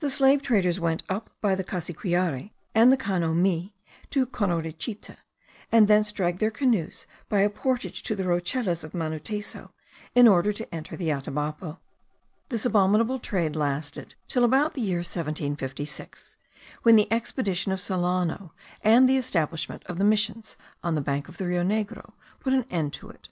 [0.00, 3.76] The slave traders went up by the Cassiquiare and the Cano Mee
[4.10, 5.14] to Conorichite;
[5.70, 9.70] and thence dragged their canoes by a portage to the rochelas of Manuteso,
[10.16, 11.78] in order to enter the Atabapo.
[12.48, 16.36] This abominable trade lasted till about the year 1756;
[16.82, 18.52] when the expedition of Solano,
[18.82, 22.64] and the establishment of the missions on the banks of the Rio Negro, put an
[22.68, 23.28] end to it.